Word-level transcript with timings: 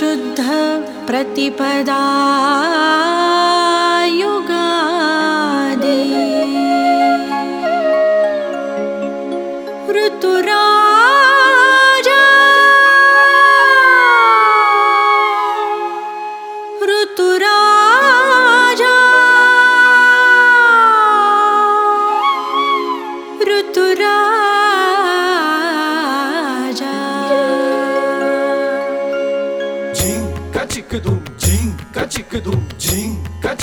शुद्ध 0.00 0.44
प्रतिपदा 1.08 1.96
Yugadi 4.20 5.98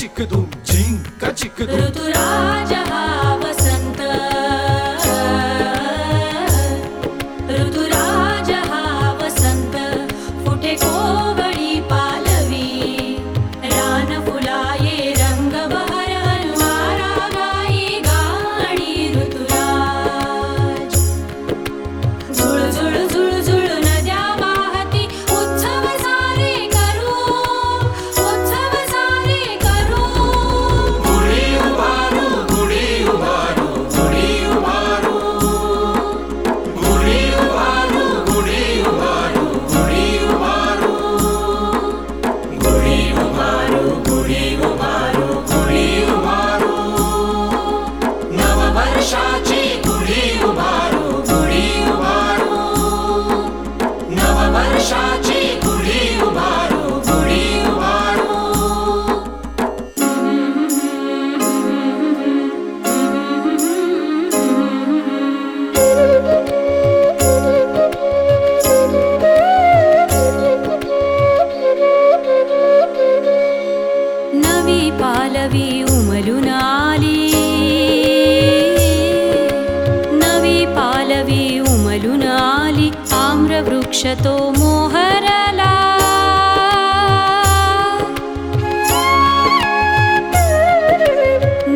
Kaçikadum, 0.07 0.47
Jim, 0.63 1.03
Kaçikadum. 1.19 1.79
Ruturaj. 1.79 2.76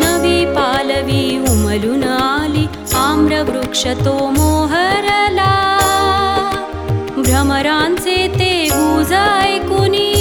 नवी 0.02 0.40
पालवी 0.56 1.24
उमलुनाली 1.52 2.66
आम्रवृक्षतो 2.96 4.16
मोहरला। 4.38 5.52
आम्रवृक्षतो 7.18 8.18
ते 8.38 8.52
भूजाय 8.70 9.60
कुनी 9.70 10.21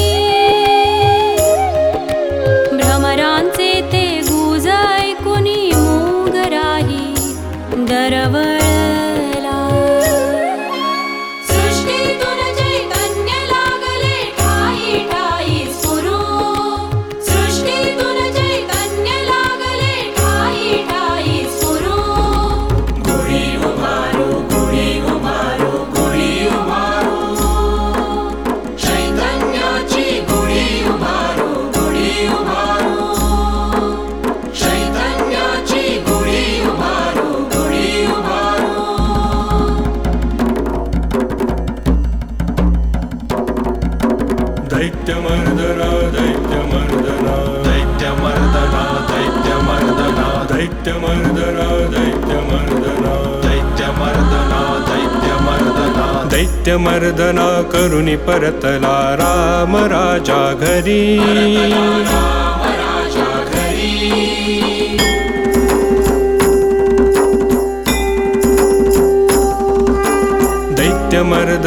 दैत्यमर्दना 50.60 51.66
दैत्यमर्दना। 51.86 53.14
दैत्यमर्दना 53.48 54.60
दैत्यमर्दना। 54.88 56.28
दैत्यमर्दना 56.28 56.28
दैत्यमर्दना 56.28 57.62
करुणी 57.62 58.16
परतला 58.16 59.14
राम 59.14 59.76
राजा 59.76 60.54
घरी 60.54 61.20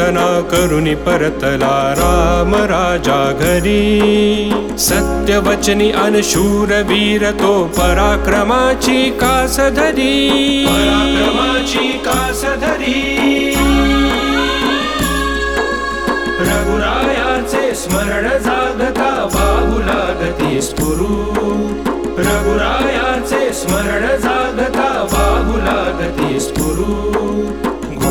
राम 0.04 0.42
करुणी 0.42 0.94
परतला 0.96 1.76
राम 1.98 2.56
राजा 2.56 3.22
घरी. 3.40 4.78
सत्यवचनी 4.80 5.92
अनशूर 5.92 6.72
वीर 6.88 7.30
तो 7.32 7.54
पराक्रमाची 7.78 9.10
कास 9.22 9.60
धरी 9.76 10.66
पराक्रमाची 10.66 11.88
कास 12.06 12.44
धरी 12.62 13.02
रघुरायाचे 16.40 17.74
स्मरण 17.76 18.28
जागता 18.28 19.12
बाहुला 19.34 20.02
गती 20.22 20.62
स्फुरू. 20.62 21.14
रघुरायाचे 22.20 23.54
स्मरण 23.54 24.06
जागता 24.22 24.90
बाहुला 25.14 25.82
गती 26.00 26.40
स्फुरू. 26.40 27.73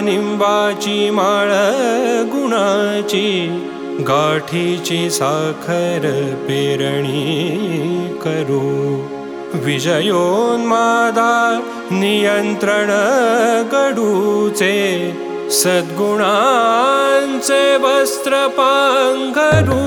निंबाची 0.00 1.10
माळ 1.10 1.50
गुणाची 2.32 3.30
गाठीची 4.08 5.10
साखर 5.10 6.06
पेरणी 6.48 8.18
करू। 8.22 8.60
विजयोन्मादा 9.54 11.32
नियंत्रण 11.90 12.90
गडूचे 13.72 14.76
सद्गुणांचे 15.50 16.16
वस्त्र 17.76 18.46
पांघरू 18.48 19.80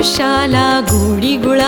ुषाला 0.00 0.80
गुडिगुळ 0.84 1.60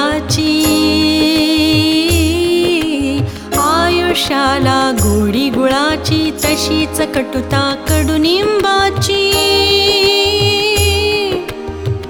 आयुषाला 3.58 4.92
गुडिगुळी 4.96 6.30
तशीच 6.30 7.00
कटुता 7.00 7.74
कडुनिंबाची 7.88 9.32